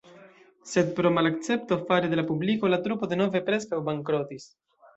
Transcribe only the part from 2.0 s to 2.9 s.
de la publiko la